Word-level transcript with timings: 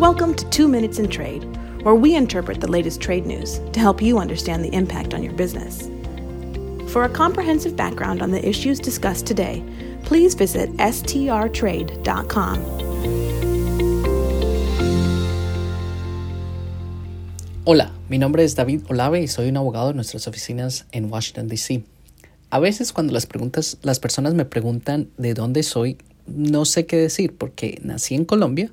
Welcome 0.00 0.34
to 0.36 0.48
Two 0.48 0.66
Minutes 0.66 0.98
in 0.98 1.10
Trade, 1.10 1.44
where 1.82 1.94
we 1.94 2.16
interpret 2.16 2.58
the 2.58 2.66
latest 2.66 3.02
trade 3.02 3.26
news 3.26 3.60
to 3.74 3.80
help 3.80 4.00
you 4.00 4.18
understand 4.18 4.64
the 4.64 4.74
impact 4.74 5.12
on 5.12 5.22
your 5.22 5.34
business. 5.34 5.90
For 6.90 7.04
a 7.04 7.08
comprehensive 7.10 7.76
background 7.76 8.22
on 8.22 8.30
the 8.30 8.42
issues 8.42 8.80
discussed 8.80 9.26
today, 9.26 9.62
please 10.04 10.34
visit 10.34 10.74
strtrade.com. 10.78 12.64
Hola, 17.66 17.92
mi 18.08 18.16
nombre 18.16 18.42
es 18.42 18.54
David 18.54 18.84
Olave 18.88 19.20
y 19.20 19.28
soy 19.28 19.50
un 19.50 19.58
abogado 19.58 19.88
de 19.88 19.94
nuestras 19.96 20.26
oficinas 20.26 20.86
en 20.92 21.12
Washington, 21.12 21.46
D.C. 21.48 21.84
A 22.48 22.58
veces 22.58 22.94
cuando 22.94 23.12
las, 23.12 23.26
preguntas, 23.26 23.76
las 23.82 24.00
personas 24.00 24.32
me 24.32 24.46
preguntan 24.46 25.10
de 25.18 25.34
dónde 25.34 25.62
soy, 25.62 25.98
no 26.26 26.64
sé 26.64 26.86
qué 26.86 26.96
decir 26.96 27.36
porque 27.36 27.78
nací 27.82 28.14
en 28.14 28.24
Colombia, 28.24 28.72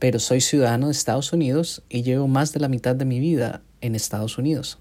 pero 0.00 0.18
soy 0.18 0.40
ciudadano 0.40 0.86
de 0.86 0.92
Estados 0.92 1.32
Unidos 1.32 1.82
y 1.88 2.02
llevo 2.02 2.26
más 2.26 2.52
de 2.52 2.58
la 2.58 2.68
mitad 2.68 2.96
de 2.96 3.04
mi 3.04 3.20
vida 3.20 3.62
en 3.82 3.94
Estados 3.94 4.38
Unidos. 4.38 4.78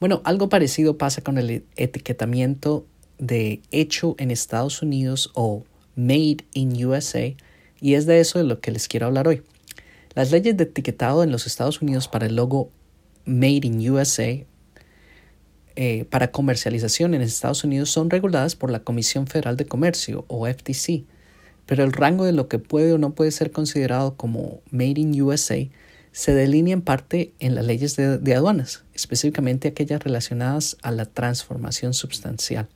Bueno, 0.00 0.22
algo 0.24 0.48
parecido 0.48 0.96
pasa 0.96 1.22
con 1.22 1.38
el 1.38 1.64
etiquetamiento 1.76 2.86
de 3.18 3.60
hecho 3.72 4.14
en 4.18 4.30
Estados 4.30 4.80
Unidos 4.80 5.32
o 5.34 5.64
Made 5.96 6.46
in 6.54 6.86
USA 6.86 7.34
y 7.80 7.94
es 7.94 8.06
de 8.06 8.20
eso 8.20 8.38
de 8.38 8.44
lo 8.44 8.60
que 8.60 8.70
les 8.70 8.86
quiero 8.86 9.06
hablar 9.06 9.26
hoy. 9.26 9.42
Las 10.14 10.30
leyes 10.30 10.56
de 10.56 10.64
etiquetado 10.64 11.24
en 11.24 11.32
los 11.32 11.46
Estados 11.48 11.82
Unidos 11.82 12.06
para 12.06 12.26
el 12.26 12.36
logo 12.36 12.70
Made 13.24 13.60
in 13.64 13.90
USA 13.90 14.46
eh, 15.74 16.04
para 16.10 16.30
comercialización 16.30 17.14
en 17.14 17.22
Estados 17.22 17.64
Unidos 17.64 17.90
son 17.90 18.08
reguladas 18.08 18.54
por 18.54 18.70
la 18.70 18.80
Comisión 18.80 19.26
Federal 19.26 19.56
de 19.56 19.66
Comercio 19.66 20.24
o 20.28 20.46
FTC 20.46 21.04
pero 21.68 21.84
el 21.84 21.92
rango 21.92 22.24
de 22.24 22.32
lo 22.32 22.48
que 22.48 22.58
puede 22.58 22.94
o 22.94 22.98
no 22.98 23.14
puede 23.14 23.30
ser 23.30 23.52
considerado 23.52 24.16
como 24.16 24.62
Made 24.70 25.02
in 25.02 25.20
USA 25.20 25.68
se 26.12 26.32
delinea 26.32 26.72
en 26.72 26.80
parte 26.80 27.34
en 27.40 27.54
las 27.54 27.66
leyes 27.66 27.94
de, 27.94 28.34
aduanas, 28.34 28.84
específicamente 28.94 29.68
aquellas 29.68 30.02
relacionadas 30.02 30.78
a 30.82 30.90
la 30.92 31.04
transformación 31.04 31.92
sustancial. 31.92 32.68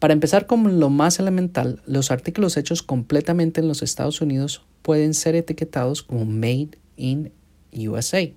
Para 0.00 0.14
empezar 0.14 0.48
con 0.48 0.80
lo 0.80 0.90
más 0.90 1.20
elemental, 1.20 1.80
los 1.86 2.10
artículos 2.10 2.56
hechos 2.56 2.82
completamente 2.82 3.60
en 3.60 3.68
los 3.68 3.82
Estados 3.82 4.20
Unidos 4.20 4.66
pueden 4.82 5.14
ser 5.14 5.36
etiquetados 5.36 6.02
como 6.02 6.24
Made 6.24 6.70
in 6.96 7.30
USA. 7.72 8.28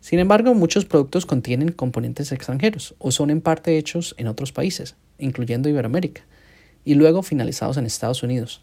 Sin 0.00 0.18
embargo, 0.18 0.54
muchos 0.54 0.86
productos 0.86 1.24
contienen 1.24 1.70
componentes 1.70 2.32
extranjeros 2.32 2.96
o 2.98 3.12
son 3.12 3.30
en 3.30 3.40
parte 3.40 3.78
hechos 3.78 4.16
en 4.18 4.26
otros 4.26 4.50
países, 4.50 4.96
incluyendo 5.18 5.68
Iberoamérica, 5.68 6.22
y 6.86 6.94
luego 6.94 7.22
finalizados 7.22 7.76
en 7.76 7.84
Estados 7.84 8.22
Unidos. 8.22 8.62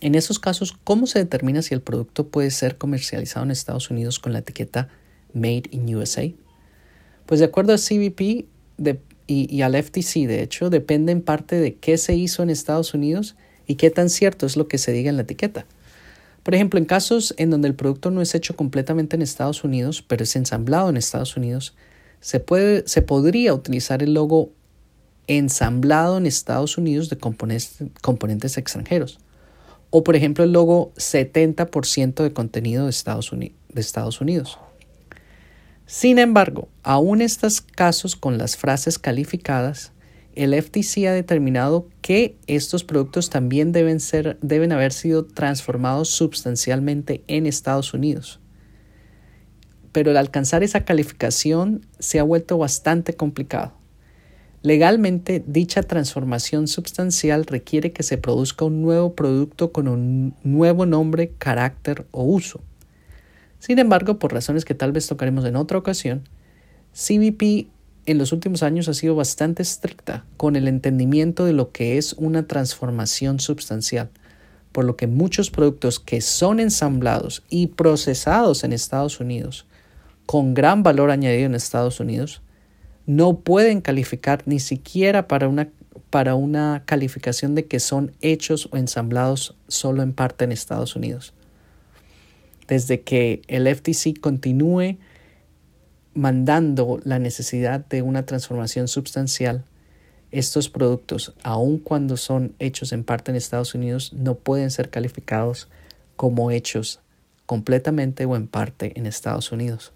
En 0.00 0.16
esos 0.16 0.38
casos, 0.38 0.76
¿cómo 0.82 1.06
se 1.06 1.20
determina 1.20 1.62
si 1.62 1.74
el 1.74 1.82
producto 1.82 2.26
puede 2.26 2.50
ser 2.50 2.78
comercializado 2.78 3.44
en 3.44 3.52
Estados 3.52 3.90
Unidos 3.90 4.18
con 4.18 4.32
la 4.32 4.40
etiqueta 4.40 4.88
Made 5.34 5.64
in 5.70 5.94
USA? 5.94 6.32
Pues 7.26 7.40
de 7.40 7.46
acuerdo 7.46 7.74
a 7.74 7.76
CBP 7.76 8.46
y, 9.26 9.62
al 9.62 9.82
FTC, 9.82 10.26
de 10.26 10.42
hecho, 10.42 10.70
depende 10.70 11.12
en 11.12 11.20
parte 11.20 11.56
de 11.56 11.74
qué 11.74 11.98
se 11.98 12.14
hizo 12.14 12.42
en 12.42 12.48
Estados 12.50 12.94
Unidos 12.94 13.36
y 13.66 13.76
qué 13.76 13.90
tan 13.90 14.08
cierto 14.08 14.46
es 14.46 14.56
lo 14.56 14.66
que 14.66 14.78
se 14.78 14.92
diga 14.92 15.10
en 15.10 15.16
la 15.16 15.22
etiqueta. 15.22 15.66
Por 16.42 16.54
ejemplo, 16.54 16.78
en 16.78 16.86
casos 16.86 17.34
en 17.36 17.50
donde 17.50 17.68
el 17.68 17.74
producto 17.74 18.10
no 18.10 18.22
es 18.22 18.34
hecho 18.34 18.56
completamente 18.56 19.16
en 19.16 19.22
Estados 19.22 19.64
Unidos, 19.64 20.02
pero 20.02 20.24
es 20.24 20.34
ensamblado 20.34 20.88
en 20.88 20.96
Estados 20.96 21.36
Unidos, 21.36 21.74
se, 22.20 22.40
puede, 22.40 22.88
se 22.88 23.02
podría 23.02 23.52
utilizar 23.52 24.02
el 24.02 24.14
logo 24.14 24.50
ensamblado 25.26 26.18
en 26.18 26.26
Estados 26.26 26.78
Unidos 26.78 27.08
de 27.10 27.18
componentes, 27.18 28.58
extranjeros. 28.58 29.18
O 29.90 30.04
por 30.04 30.16
ejemplo 30.16 30.44
el 30.44 30.52
logo 30.52 30.92
70% 30.96 32.22
de 32.22 32.32
contenido 32.32 32.84
de 32.84 32.90
Estados, 32.90 33.32
Unidos. 34.20 34.58
Sin 35.86 36.18
embargo, 36.18 36.68
aún 36.82 37.20
en 37.20 37.26
estos 37.26 37.60
casos 37.60 38.16
con 38.16 38.38
las 38.38 38.56
frases 38.56 38.98
calificadas, 38.98 39.92
el 40.34 40.60
FTC 40.60 41.06
ha 41.06 41.12
determinado 41.12 41.88
que 42.00 42.36
estos 42.46 42.82
productos 42.82 43.30
también 43.30 43.70
deben, 43.70 44.00
ser, 44.00 44.38
deben 44.42 44.72
haber 44.72 44.92
sido 44.92 45.24
transformados 45.26 46.08
sustancialmente 46.08 47.22
en 47.28 47.46
Estados 47.46 47.94
Unidos. 47.94 48.40
Pero 49.92 50.10
el 50.10 50.16
alcanzar 50.16 50.64
esa 50.64 50.84
calificación 50.84 51.86
se 52.00 52.18
ha 52.18 52.24
vuelto 52.24 52.58
bastante 52.58 53.14
complicado. 53.14 53.83
Legalmente, 54.64 55.44
dicha 55.46 55.82
transformación 55.82 56.68
sustancial 56.68 57.44
requiere 57.44 57.92
que 57.92 58.02
se 58.02 58.16
produzca 58.16 58.64
un 58.64 58.80
nuevo 58.80 59.14
producto 59.14 59.72
con 59.72 59.88
un 59.88 60.34
nuevo 60.42 60.86
nombre, 60.86 61.32
carácter 61.36 62.06
o 62.12 62.22
uso. 62.22 62.62
Sin 63.58 63.78
embargo, 63.78 64.18
por 64.18 64.32
razones 64.32 64.64
que 64.64 64.74
tal 64.74 64.90
vez 64.90 65.06
tocaremos 65.06 65.44
en 65.44 65.56
otra 65.56 65.76
ocasión, 65.76 66.26
CBP 66.94 67.68
en 68.06 68.16
los 68.16 68.32
últimos 68.32 68.62
años 68.62 68.88
ha 68.88 68.94
sido 68.94 69.14
bastante 69.14 69.62
estricta 69.62 70.24
con 70.38 70.56
el 70.56 70.66
entendimiento 70.66 71.44
de 71.44 71.52
lo 71.52 71.70
que 71.70 71.98
es 71.98 72.14
una 72.14 72.46
transformación 72.46 73.40
sustancial, 73.40 74.08
por 74.72 74.86
lo 74.86 74.96
que 74.96 75.06
muchos 75.06 75.50
productos 75.50 76.00
que 76.00 76.22
son 76.22 76.58
ensamblados 76.58 77.42
y 77.50 77.66
procesados 77.66 78.64
en 78.64 78.72
Estados 78.72 79.20
Unidos, 79.20 79.66
con 80.24 80.54
gran 80.54 80.82
valor 80.82 81.10
añadido 81.10 81.44
en 81.44 81.54
Estados 81.54 82.00
Unidos, 82.00 82.40
no 83.06 83.40
pueden 83.40 83.80
calificar 83.80 84.42
ni 84.46 84.60
siquiera 84.60 85.28
para 85.28 85.48
una, 85.48 85.68
para 86.10 86.34
una 86.34 86.82
calificación 86.86 87.54
de 87.54 87.66
que 87.66 87.80
son 87.80 88.12
hechos 88.20 88.68
o 88.72 88.76
ensamblados 88.76 89.56
solo 89.68 90.02
en 90.02 90.12
parte 90.12 90.44
en 90.44 90.52
Estados 90.52 90.96
Unidos. 90.96 91.34
Desde 92.66 93.02
que 93.02 93.42
el 93.48 93.66
FTC 93.66 94.20
continúe 94.20 94.96
mandando 96.14 97.00
la 97.04 97.18
necesidad 97.18 97.84
de 97.84 98.02
una 98.02 98.24
transformación 98.24 98.88
sustancial, 98.88 99.64
estos 100.30 100.68
productos, 100.68 101.34
aun 101.42 101.78
cuando 101.78 102.16
son 102.16 102.54
hechos 102.58 102.92
en 102.92 103.04
parte 103.04 103.30
en 103.30 103.36
Estados 103.36 103.74
Unidos, 103.74 104.12
no 104.14 104.34
pueden 104.34 104.70
ser 104.70 104.90
calificados 104.90 105.68
como 106.16 106.50
hechos 106.50 107.00
completamente 107.46 108.24
o 108.24 108.34
en 108.34 108.48
parte 108.48 108.92
en 108.98 109.06
Estados 109.06 109.52
Unidos. 109.52 109.92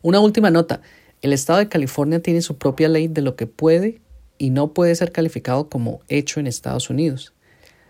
Una 0.00 0.20
última 0.20 0.50
nota. 0.50 0.80
El 1.22 1.32
estado 1.32 1.58
de 1.58 1.68
California 1.68 2.20
tiene 2.20 2.42
su 2.42 2.58
propia 2.58 2.88
ley 2.88 3.08
de 3.08 3.22
lo 3.22 3.36
que 3.36 3.46
puede 3.46 4.00
y 4.38 4.50
no 4.50 4.72
puede 4.72 4.94
ser 4.94 5.12
calificado 5.12 5.68
como 5.68 6.00
hecho 6.08 6.38
en 6.40 6.46
Estados 6.46 6.90
Unidos. 6.90 7.32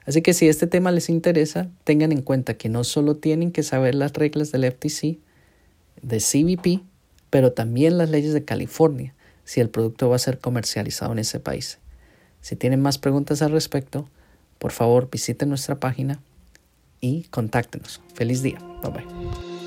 Así 0.06 0.22
que 0.22 0.32
si 0.32 0.48
este 0.48 0.66
tema 0.66 0.90
les 0.90 1.10
interesa, 1.10 1.68
tengan 1.84 2.12
en 2.12 2.22
cuenta 2.22 2.54
que 2.54 2.70
no 2.70 2.84
solo 2.84 3.16
tienen 3.16 3.52
que 3.52 3.62
saber 3.62 3.94
las 3.94 4.14
reglas 4.14 4.50
del 4.50 4.64
FTC, 4.64 5.18
de 6.00 6.18
CBP, 6.18 6.82
pero 7.28 7.52
también 7.52 7.98
las 7.98 8.08
leyes 8.08 8.32
de 8.32 8.44
California, 8.44 9.14
si 9.44 9.60
el 9.60 9.68
producto 9.68 10.08
va 10.08 10.16
a 10.16 10.20
ser 10.20 10.38
comercializado 10.38 11.12
en 11.12 11.18
ese 11.18 11.40
país. 11.40 11.78
Si 12.40 12.56
tienen 12.56 12.80
más 12.80 12.96
preguntas 12.96 13.42
al 13.42 13.52
respecto, 13.52 14.08
por 14.58 14.72
favor 14.72 15.10
visiten 15.10 15.50
nuestra 15.50 15.78
página 15.78 16.20
y 17.02 17.24
contáctenos. 17.24 18.00
Feliz 18.14 18.42
día. 18.42 18.58
Bye 18.82 18.92
bye. 18.92 19.57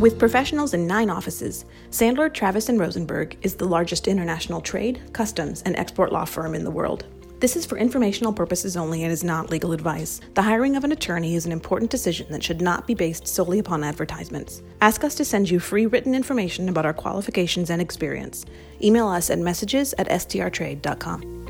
With 0.00 0.18
professionals 0.18 0.72
in 0.72 0.86
nine 0.86 1.10
offices, 1.10 1.66
Sandler, 1.90 2.32
Travis, 2.32 2.70
and 2.70 2.80
Rosenberg 2.80 3.36
is 3.42 3.56
the 3.56 3.68
largest 3.68 4.08
international 4.08 4.62
trade, 4.62 4.98
customs, 5.12 5.60
and 5.66 5.76
export 5.76 6.10
law 6.10 6.24
firm 6.24 6.54
in 6.54 6.64
the 6.64 6.70
world. 6.70 7.04
This 7.40 7.54
is 7.54 7.66
for 7.66 7.76
informational 7.76 8.32
purposes 8.32 8.78
only 8.78 9.02
and 9.02 9.12
is 9.12 9.22
not 9.22 9.50
legal 9.50 9.74
advice. 9.74 10.22
The 10.32 10.40
hiring 10.40 10.74
of 10.74 10.84
an 10.84 10.92
attorney 10.92 11.34
is 11.34 11.44
an 11.44 11.52
important 11.52 11.90
decision 11.90 12.28
that 12.30 12.42
should 12.42 12.62
not 12.62 12.86
be 12.86 12.94
based 12.94 13.28
solely 13.28 13.58
upon 13.58 13.84
advertisements. 13.84 14.62
Ask 14.80 15.04
us 15.04 15.14
to 15.16 15.24
send 15.24 15.50
you 15.50 15.60
free 15.60 15.84
written 15.84 16.14
information 16.14 16.70
about 16.70 16.86
our 16.86 16.94
qualifications 16.94 17.68
and 17.68 17.82
experience. 17.82 18.46
Email 18.82 19.06
us 19.06 19.28
at 19.28 19.38
messages 19.38 19.92
at 19.98 20.08
strtrade.com. 20.08 21.40